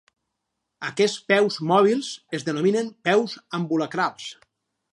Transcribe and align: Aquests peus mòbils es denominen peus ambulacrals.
Aquests 0.87 1.19
peus 1.31 1.59
mòbils 1.71 2.09
es 2.39 2.47
denominen 2.47 2.89
peus 3.09 3.37
ambulacrals. 3.59 4.27